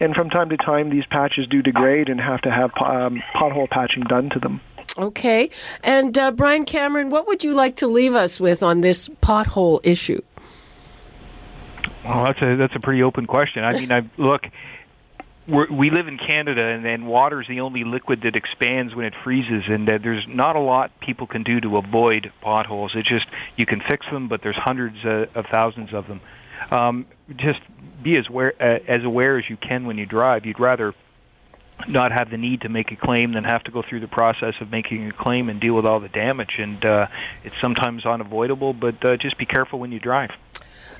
and 0.01 0.15
from 0.15 0.31
time 0.31 0.49
to 0.51 0.57
time, 0.57 0.91
these 0.91 1.07
patches 1.07 1.47
do 1.49 1.63
degrade 1.63 2.09
and 2.09 2.21
have 2.21 2.41
to 2.43 2.51
have 2.51 2.71
um, 2.85 3.23
pothole 3.35 3.71
patching 3.71 4.03
done 4.05 4.31
to 4.31 4.39
them. 4.39 4.61
Okay, 4.99 5.51
and 5.83 6.17
uh, 6.19 6.33
Brian 6.33 6.65
Cameron, 6.65 7.11
what 7.11 7.27
would 7.27 7.45
you 7.45 7.55
like 7.55 7.77
to 7.77 7.87
leave 7.87 8.15
us 8.15 8.41
with 8.41 8.63
on 8.63 8.81
this 8.81 9.09
pothole 9.09 9.81
issue? 9.85 10.21
Well, 12.05 12.25
that's 12.25 12.43
a 12.43 12.57
that's 12.57 12.75
a 12.75 12.81
pretty 12.81 13.03
open 13.03 13.27
question. 13.27 13.65
I 13.65 13.73
mean, 13.75 13.93
I 13.93 14.03
look 14.17 14.43
we're, 15.49 15.71
we 15.73 15.91
live 15.91 16.07
in 16.07 16.19
Canada, 16.19 16.63
and, 16.63 16.87
and 16.87 17.07
water 17.07 17.41
is 17.41 17.49
the 17.49 17.61
only 17.61 17.85
liquid 17.85 18.21
that 18.23 18.37
expands 18.37 18.95
when 18.95 19.05
it 19.05 19.15
freezes, 19.25 19.65
and 19.69 19.89
uh, 19.89 19.99
there's 20.03 20.25
not 20.29 20.57
a 20.57 20.61
lot 20.61 20.93
people 21.01 21.27
can 21.27 21.43
do 21.43 21.61
to 21.61 21.77
avoid 21.77 22.33
potholes. 22.41 22.93
It's 22.95 23.09
just 23.09 23.27
you 23.57 23.67
can 23.67 23.81
fix 23.89 24.07
them, 24.13 24.29
but 24.29 24.41
there's 24.43 24.57
hundreds 24.57 24.97
uh, 25.05 25.27
of 25.35 25.47
thousands 25.53 25.93
of 25.93 26.07
them. 26.07 26.21
Um, 26.71 27.07
just 27.37 27.61
be 28.03 28.17
as 28.19 28.27
aware, 28.29 28.55
uh, 28.61 28.79
as 28.89 29.05
aware 29.05 29.39
as 29.39 29.45
you 29.49 29.57
can 29.57 29.87
when 29.87 29.99
you 29.99 30.07
drive. 30.07 30.47
You'd 30.47 30.61
rather 30.61 30.95
not 31.89 32.13
have 32.13 32.31
the 32.31 32.37
need 32.37 32.61
to 32.61 32.69
make 32.69 32.93
a 32.93 32.97
claim 32.97 33.33
than 33.33 33.45
have 33.45 33.65
to 33.65 33.73
go 33.73 33.83
through 33.89 34.01
the 34.01 34.09
process 34.09 34.55
of 34.61 34.71
making 34.71 35.09
a 35.09 35.13
claim 35.13 35.49
and 35.49 35.61
deal 35.61 35.75
with 35.75 35.85
all 35.85 35.99
the 35.99 36.09
damage. 36.09 36.53
And 36.59 36.85
uh, 36.85 37.07
it's 37.43 37.57
sometimes 37.61 38.07
unavoidable, 38.07 38.73
but 38.73 39.05
uh, 39.05 39.17
just 39.17 39.39
be 39.39 39.47
careful 39.47 39.81
when 39.81 39.91
you 39.91 39.99
drive. 39.99 40.31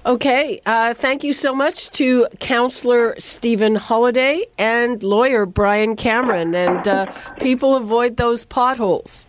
Okay, 0.05 0.61
uh, 0.67 0.95
thank 0.95 1.23
you 1.23 1.33
so 1.33 1.55
much 1.55 1.91
to 1.93 2.27
Counselor 2.41 3.15
Stephen 3.21 3.77
Holyday 3.77 4.43
and 4.59 5.01
lawyer 5.01 5.47
Brian 5.47 5.95
Cameron. 5.95 6.57
And 6.57 6.89
uh, 6.89 7.07
people 7.39 7.77
avoid 7.77 8.17
those 8.17 8.45
potholes. 8.45 9.29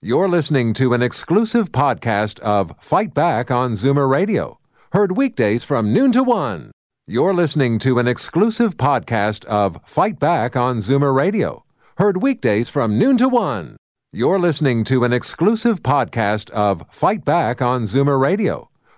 You're 0.00 0.28
listening 0.28 0.72
to 0.74 0.94
an 0.94 1.02
exclusive 1.02 1.72
podcast 1.72 2.40
of 2.40 2.72
Fight 2.80 3.12
Back 3.12 3.50
on 3.50 3.72
Zoomer 3.72 4.08
Radio, 4.08 4.58
heard 4.92 5.14
weekdays 5.14 5.62
from 5.62 5.92
noon 5.92 6.10
to 6.12 6.22
one. 6.22 6.70
You're 7.06 7.34
listening 7.34 7.78
to 7.80 7.98
an 7.98 8.08
exclusive 8.08 8.78
podcast 8.78 9.44
of 9.44 9.78
Fight 9.84 10.18
Back 10.18 10.56
on 10.56 10.78
Zoomer 10.78 11.14
Radio, 11.14 11.64
heard 11.98 12.22
weekdays 12.22 12.70
from 12.70 12.98
noon 12.98 13.18
to 13.18 13.28
one. 13.28 13.76
You're 14.10 14.38
listening 14.38 14.84
to 14.84 15.04
an 15.04 15.12
exclusive 15.12 15.82
podcast 15.82 16.48
of 16.50 16.82
Fight 16.90 17.26
Back 17.26 17.60
on 17.60 17.82
Zoomer 17.82 18.18
Radio 18.18 18.70